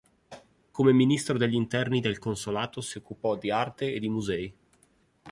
Come 0.71 0.93
Ministro 0.93 1.37
degli 1.37 1.53
interni 1.53 2.01
del 2.01 2.17
Consolato 2.17 2.81
si 2.81 2.97
occupò 2.97 3.37
di 3.37 3.51
arte 3.51 3.93
e 3.93 3.99
di 3.99 4.09
musei. 4.09 4.55